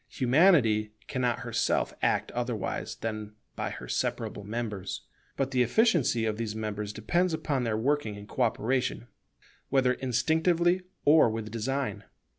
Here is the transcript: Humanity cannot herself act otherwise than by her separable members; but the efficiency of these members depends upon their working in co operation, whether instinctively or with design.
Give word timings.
Humanity 0.09 0.93
cannot 1.07 1.41
herself 1.41 1.93
act 2.01 2.31
otherwise 2.31 2.95
than 2.95 3.35
by 3.55 3.69
her 3.69 3.87
separable 3.87 4.43
members; 4.43 5.03
but 5.37 5.51
the 5.51 5.61
efficiency 5.61 6.25
of 6.25 6.37
these 6.37 6.55
members 6.55 6.91
depends 6.91 7.35
upon 7.35 7.65
their 7.65 7.77
working 7.77 8.15
in 8.15 8.25
co 8.25 8.41
operation, 8.41 9.05
whether 9.69 9.93
instinctively 9.93 10.81
or 11.05 11.29
with 11.29 11.51
design. 11.51 12.03